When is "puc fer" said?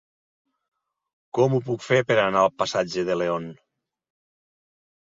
1.69-2.01